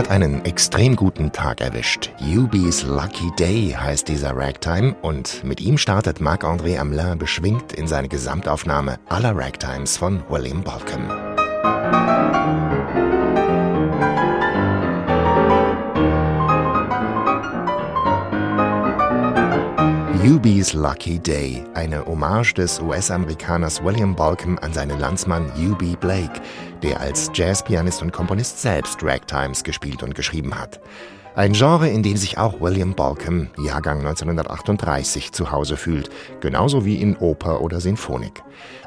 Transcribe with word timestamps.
hat 0.00 0.10
einen 0.10 0.46
extrem 0.46 0.96
guten 0.96 1.30
Tag 1.30 1.60
erwischt. 1.60 2.10
UB's 2.22 2.84
Lucky 2.84 3.30
Day 3.38 3.76
heißt 3.78 4.08
dieser 4.08 4.34
Ragtime 4.34 4.96
und 5.02 5.44
mit 5.44 5.60
ihm 5.60 5.76
startet 5.76 6.22
Marc-André 6.22 6.78
Amelin 6.78 7.18
beschwingt 7.18 7.74
in 7.74 7.86
seine 7.86 8.08
Gesamtaufnahme 8.08 8.98
aller 9.10 9.36
Ragtimes 9.36 9.98
von 9.98 10.22
William 10.30 10.62
Balcom. 10.62 11.29
UB's 20.22 20.74
Lucky 20.74 21.18
Day, 21.18 21.64
eine 21.72 22.04
Hommage 22.04 22.52
des 22.52 22.78
US-Amerikaners 22.78 23.82
William 23.82 24.14
Balcom 24.14 24.58
an 24.58 24.70
seinen 24.70 25.00
Landsmann 25.00 25.50
U.B. 25.56 25.96
Blake, 25.98 26.42
der 26.82 27.00
als 27.00 27.30
Jazzpianist 27.32 28.02
und 28.02 28.12
Komponist 28.12 28.60
selbst 28.60 29.02
Ragtimes 29.02 29.64
gespielt 29.64 30.02
und 30.02 30.14
geschrieben 30.14 30.54
hat. 30.54 30.78
Ein 31.36 31.54
Genre, 31.54 31.88
in 31.88 32.02
dem 32.02 32.18
sich 32.18 32.36
auch 32.36 32.60
William 32.60 32.94
Balcom, 32.94 33.48
Jahrgang 33.64 34.00
1938, 34.00 35.32
zu 35.32 35.52
Hause 35.52 35.78
fühlt, 35.78 36.10
genauso 36.40 36.84
wie 36.84 37.00
in 37.00 37.16
Oper 37.16 37.62
oder 37.62 37.80
Sinfonik. 37.80 38.42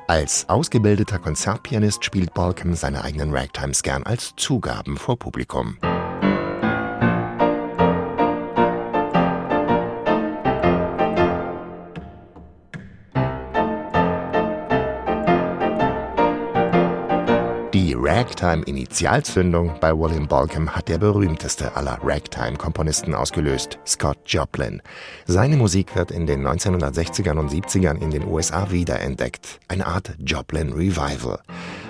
Als 0.07 0.47
ausgebildeter 0.49 1.17
Konzertpianist 1.17 2.05
spielt 2.05 2.35
Balcom 2.35 2.75
seine 2.75 3.03
eigenen 3.03 3.35
Ragtimes 3.35 3.81
gern 3.81 4.03
als 4.03 4.33
Zugaben 4.35 4.97
vor 4.97 5.17
Publikum. 5.17 5.77
Ragtime-Initialzündung 18.05 19.79
bei 19.79 19.97
William 19.97 20.27
Balcom 20.27 20.69
hat 20.75 20.89
der 20.89 20.97
berühmteste 20.97 21.73
aller 21.77 21.99
Ragtime-Komponisten 22.03 23.15
ausgelöst, 23.15 23.79
Scott 23.87 24.17
Joplin. 24.25 24.81
Seine 25.25 25.55
Musik 25.55 25.95
wird 25.95 26.11
in 26.11 26.27
den 26.27 26.45
1960ern 26.45 27.37
und 27.37 27.49
70ern 27.49 28.01
in 28.01 28.11
den 28.11 28.27
USA 28.27 28.69
wiederentdeckt, 28.71 29.61
eine 29.69 29.87
Art 29.87 30.15
Joplin-Revival. 30.19 31.39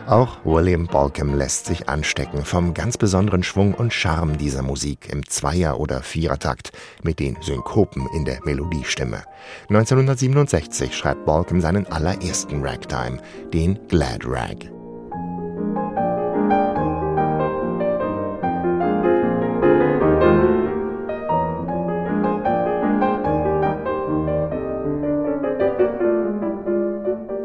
Auch 0.06 0.38
William 0.44 0.86
Balcom 0.86 1.34
lässt 1.34 1.66
sich 1.66 1.90
anstecken 1.90 2.46
vom 2.46 2.76
ganz 2.76 2.96
besonderen 2.96 3.42
Schwung 3.42 3.74
und 3.74 3.92
Charme 3.92 4.38
dieser 4.38 4.62
Musik 4.62 5.10
im 5.12 5.28
Zweier- 5.28 5.80
oder 5.80 6.04
Vierertakt 6.04 6.74
mit 7.02 7.18
den 7.18 7.38
Synkopen 7.42 8.08
in 8.16 8.24
der 8.24 8.38
Melodiestimme. 8.44 9.24
1967 9.70 10.96
schreibt 10.96 11.26
Balcom 11.26 11.60
seinen 11.60 11.88
allerersten 11.88 12.64
Ragtime, 12.64 13.18
den 13.52 13.80
Glad 13.88 14.22
Rag. 14.28 14.83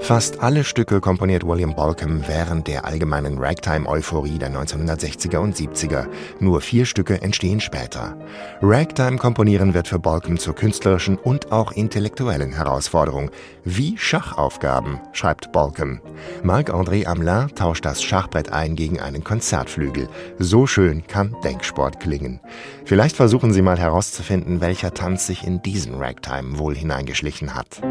Fast 0.08 0.40
alle 0.40 0.64
Stücke 0.64 1.02
komponiert 1.02 1.46
William 1.46 1.74
Balcom 1.74 2.26
während 2.26 2.66
der 2.66 2.86
allgemeinen 2.86 3.36
Ragtime-Euphorie 3.36 4.38
der 4.38 4.50
1960er 4.50 5.36
und 5.36 5.54
70er. 5.54 6.06
Nur 6.40 6.62
vier 6.62 6.86
Stücke 6.86 7.20
entstehen 7.20 7.60
später. 7.60 8.16
Ragtime-Komponieren 8.62 9.74
wird 9.74 9.86
für 9.86 9.98
Balcom 9.98 10.38
zur 10.38 10.54
künstlerischen 10.54 11.18
und 11.18 11.52
auch 11.52 11.72
intellektuellen 11.72 12.54
Herausforderung. 12.54 13.30
Wie 13.64 13.98
Schachaufgaben, 13.98 14.98
schreibt 15.12 15.52
Balcom. 15.52 16.00
Marc-André 16.42 17.04
Amelin 17.04 17.54
tauscht 17.54 17.84
das 17.84 18.02
Schachbrett 18.02 18.50
ein 18.50 18.76
gegen 18.76 19.00
einen 19.00 19.22
Konzertflügel. 19.22 20.08
So 20.38 20.66
schön 20.66 21.06
kann 21.06 21.36
Denksport 21.44 22.00
klingen. 22.00 22.40
Vielleicht 22.86 23.14
versuchen 23.14 23.52
Sie 23.52 23.60
mal 23.60 23.78
herauszufinden, 23.78 24.62
welcher 24.62 24.94
Tanz 24.94 25.26
sich 25.26 25.46
in 25.46 25.60
diesen 25.60 25.96
Ragtime 25.96 26.58
wohl 26.58 26.74
hineingeschlichen 26.74 27.54
hat. 27.54 27.82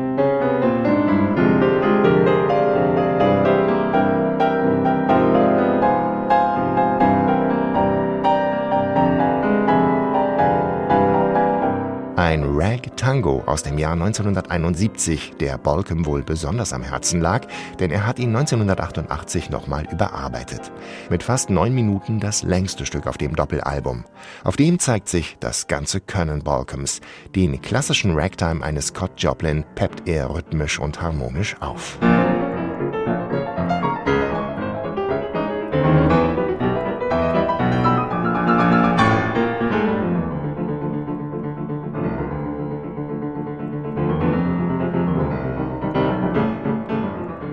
Ein 12.28 12.44
Rag-Tango 12.44 13.44
aus 13.46 13.64
dem 13.64 13.78
Jahr 13.78 13.94
1971, 13.94 15.36
der 15.40 15.58
Balcom 15.58 16.06
wohl 16.06 16.24
besonders 16.24 16.74
am 16.74 16.84
Herzen 16.84 17.22
lag, 17.22 17.48
denn 17.80 17.90
er 17.90 18.06
hat 18.06 18.20
ihn 18.20 18.36
1988 18.36 19.50
nochmal 19.50 19.88
überarbeitet. 19.90 20.74
Mit 21.10 21.24
fast 21.24 21.50
neun 21.50 21.74
Minuten 21.74 22.20
das 22.20 22.44
längste 22.44 22.86
Stück 22.86 23.08
auf 23.08 23.18
dem 23.18 23.34
Doppelalbum. 23.34 24.04
Auf 24.44 24.58
dem 24.58 24.78
zeigt 24.78 25.08
sich 25.08 25.38
das 25.40 25.68
ganze 25.68 26.02
Können 26.02 26.44
Balcoms. 26.44 27.00
Den 27.34 27.62
klassischen 27.62 28.14
Ragtime 28.20 28.62
eines 28.62 28.88
Scott 28.88 29.12
Joplin 29.16 29.64
peppt 29.76 30.10
er 30.10 30.30
rhythmisch 30.30 30.80
und 30.80 31.02
harmonisch 31.02 31.56
auf. 31.62 31.98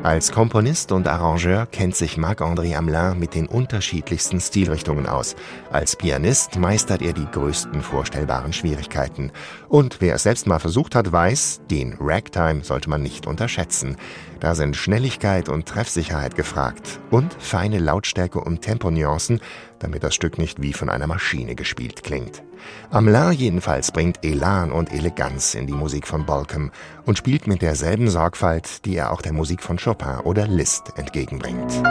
Als 0.05 0.33
Komponist 0.33 0.93
und 0.93 1.09
Arrangeur 1.09 1.65
kennt 1.65 1.97
sich 1.97 2.19
Marc-André 2.19 2.77
Amelin 2.77 3.19
mit 3.19 3.35
den 3.35 3.47
unterschiedlichsten 3.47 4.39
Stilrichtungen 4.39 5.07
aus. 5.07 5.35
Als 5.73 5.97
Pianist 5.97 6.59
meistert 6.59 7.01
er 7.01 7.15
die 7.15 7.25
größten 7.25 7.81
vorstellbaren 7.81 8.53
Schwierigkeiten. 8.53 9.33
Und 9.67 10.03
wer 10.03 10.17
es 10.17 10.25
selbst 10.25 10.47
mal 10.47 10.59
versucht 10.59 10.95
hat, 10.95 11.11
weiß, 11.11 11.63
den 11.71 11.97
Ragtime 11.99 12.65
sollte 12.65 12.91
man 12.91 13.03
nicht 13.03 13.27
unterschätzen. 13.27 13.97
Da 14.41 14.55
sind 14.55 14.77
Schnelligkeit 14.77 15.49
und 15.49 15.65
Treffsicherheit 15.65 16.35
gefragt 16.35 17.01
und 17.11 17.33
feine 17.39 17.79
Lautstärke 17.79 18.41
und 18.41 18.61
Temponuancen, 18.61 19.41
damit 19.79 20.03
das 20.03 20.15
Stück 20.15 20.39
nicht 20.39 20.63
wie 20.63 20.73
von 20.73 20.89
einer 20.89 21.07
Maschine 21.07 21.55
gespielt 21.55 22.05
klingt. 22.05 22.43
Amelin 22.91 23.33
jedenfalls 23.33 23.93
bringt 23.93 24.25
Elan 24.25 24.73
und 24.73 24.93
Eleganz 24.93 25.55
in 25.55 25.67
die 25.67 25.73
Musik 25.73 26.07
von 26.07 26.25
Balcom 26.27 26.71
und 27.05 27.19
spielt 27.19 27.47
mit 27.47 27.63
derselben 27.63 28.09
Sorgfalt, 28.09 28.85
die 28.85 28.97
er 28.97 29.13
auch 29.13 29.23
der 29.23 29.33
Musik 29.33 29.63
von 29.63 29.79
Chopin 29.79 30.21
oder 30.25 30.47
Liszt 30.47 30.93
entgegenbringt. 30.97 31.83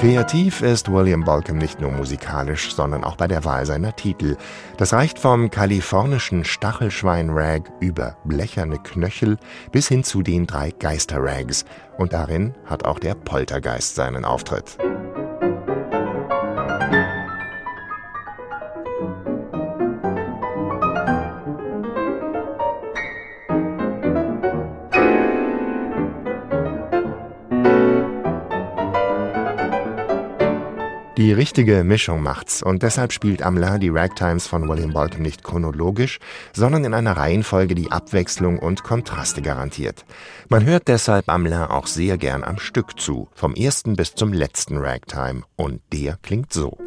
Kreativ 0.00 0.62
ist 0.62 0.92
William 0.92 1.24
Balcom 1.24 1.58
nicht 1.58 1.80
nur 1.80 1.90
musikalisch, 1.90 2.72
sondern 2.72 3.02
auch 3.02 3.16
bei 3.16 3.26
der 3.26 3.44
Wahl 3.44 3.66
seiner 3.66 3.96
Titel. 3.96 4.36
Das 4.76 4.92
reicht 4.92 5.18
vom 5.18 5.50
kalifornischen 5.50 6.44
Stachelschwein-Rag 6.44 7.62
über 7.80 8.16
blecherne 8.24 8.78
Knöchel 8.78 9.38
bis 9.72 9.88
hin 9.88 10.04
zu 10.04 10.22
den 10.22 10.46
drei 10.46 10.70
Geister-Rags. 10.70 11.64
Und 11.96 12.12
darin 12.12 12.54
hat 12.64 12.84
auch 12.84 13.00
der 13.00 13.16
Poltergeist 13.16 13.96
seinen 13.96 14.24
Auftritt. 14.24 14.78
Die 31.18 31.32
richtige 31.32 31.82
Mischung 31.82 32.22
macht's 32.22 32.62
und 32.62 32.84
deshalb 32.84 33.12
spielt 33.12 33.42
Amelin 33.42 33.80
die 33.80 33.88
Ragtimes 33.88 34.46
von 34.46 34.68
William 34.68 34.92
Balcom 34.92 35.22
nicht 35.22 35.42
chronologisch, 35.42 36.20
sondern 36.52 36.84
in 36.84 36.94
einer 36.94 37.16
Reihenfolge, 37.16 37.74
die 37.74 37.90
Abwechslung 37.90 38.60
und 38.60 38.84
Kontraste 38.84 39.42
garantiert. 39.42 40.04
Man 40.48 40.64
hört 40.64 40.86
deshalb 40.86 41.28
Amelin 41.28 41.62
auch 41.62 41.88
sehr 41.88 42.18
gern 42.18 42.44
am 42.44 42.60
Stück 42.60 43.00
zu, 43.00 43.26
vom 43.34 43.54
ersten 43.54 43.96
bis 43.96 44.14
zum 44.14 44.32
letzten 44.32 44.76
Ragtime 44.76 45.42
und 45.56 45.80
der 45.92 46.18
klingt 46.22 46.52
so. 46.52 46.78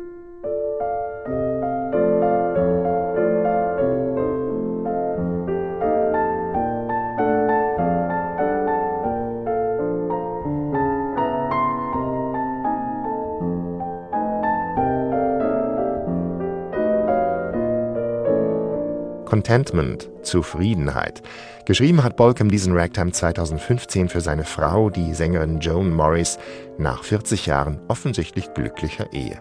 Contentment, 19.31 20.09
Zufriedenheit. 20.23 21.23
Geschrieben 21.65 22.03
hat 22.03 22.17
Bolcom 22.17 22.51
diesen 22.51 22.77
Ragtime 22.77 23.13
2015 23.13 24.09
für 24.09 24.19
seine 24.19 24.43
Frau, 24.43 24.89
die 24.89 25.13
Sängerin 25.13 25.61
Joan 25.61 25.93
Morris, 25.93 26.37
nach 26.77 27.01
40 27.05 27.45
Jahren 27.45 27.79
offensichtlich 27.87 28.53
glücklicher 28.53 29.13
Ehe. 29.13 29.39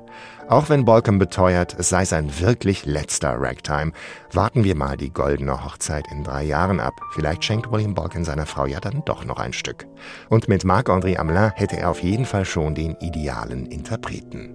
Auch 0.49 0.69
wenn 0.69 0.85
Bolcom 0.85 1.19
beteuert, 1.19 1.75
es 1.77 1.89
sei 1.89 2.05
sein 2.05 2.31
wirklich 2.39 2.87
letzter 2.87 3.35
Ragtime, 3.37 3.91
warten 4.33 4.63
wir 4.63 4.77
mal 4.77 4.97
die 4.97 5.13
goldene 5.13 5.65
Hochzeit 5.65 6.05
in 6.13 6.23
drei 6.23 6.45
Jahren 6.45 6.79
ab. 6.79 6.95
Vielleicht 7.11 7.43
schenkt 7.43 7.73
William 7.73 7.95
Bolcom 7.95 8.25
seiner 8.25 8.47
Frau 8.47 8.67
ja 8.67 8.79
dann 8.79 9.03
doch 9.07 9.25
noch 9.25 9.41
ein 9.41 9.53
Stück. 9.53 9.89
Und 10.29 10.47
mit 10.47 10.65
Marc-André 10.65 11.19
Amelin 11.19 11.51
hätte 11.57 11.79
er 11.79 11.91
auf 11.91 12.01
jeden 12.01 12.27
Fall 12.27 12.45
schon 12.45 12.77
den 12.77 12.95
idealen 13.01 13.67
Interpreten. 13.67 14.55